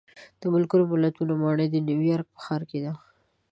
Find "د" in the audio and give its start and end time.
0.41-0.43, 1.71-1.75